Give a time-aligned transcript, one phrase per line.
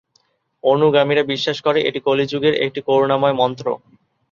[0.63, 3.65] অনুগামীরা বিশ্বাস করে, এটি কলি যুগের একটি করুনাময় মন্ত্র।